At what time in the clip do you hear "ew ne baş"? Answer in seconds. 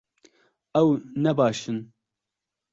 0.81-1.59